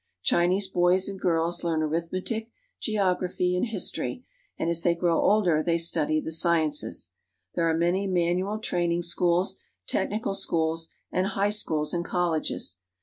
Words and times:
Chinese 0.23 0.67
boys 0.67 1.07
and 1.07 1.19
girls 1.21 1.63
learn 1.63 1.83
arithmetic, 1.83 2.49
geography, 2.79 3.55
and 3.55 3.67
history, 3.67 4.25
and 4.57 4.67
as 4.67 4.81
they 4.81 4.95
grow 4.95 5.21
older 5.21 5.61
they 5.63 5.77
study 5.77 6.19
the 6.19 6.31
sciences. 6.31 7.11
There 7.53 7.69
are 7.69 7.77
many 7.77 8.07
manual 8.07 8.57
training 8.57 9.03
schools, 9.03 9.57
technical 9.85 10.33
schools, 10.33 10.89
and 11.11 11.27
high 11.27 11.51
schools 11.51 11.93
and 11.93 12.03
colleges. 12.03 12.79